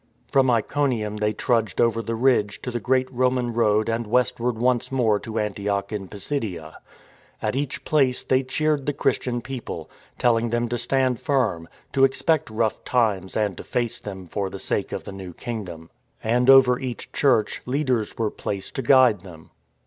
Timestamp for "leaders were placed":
17.67-18.73